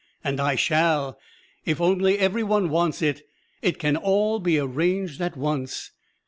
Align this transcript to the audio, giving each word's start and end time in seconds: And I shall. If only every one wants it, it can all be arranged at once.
And 0.23 0.39
I 0.39 0.55
shall. 0.55 1.19
If 1.63 1.79
only 1.79 2.17
every 2.17 2.41
one 2.41 2.69
wants 2.71 3.03
it, 3.03 3.21
it 3.61 3.77
can 3.77 3.95
all 3.95 4.39
be 4.39 4.57
arranged 4.57 5.21
at 5.21 5.37
once. 5.37 5.91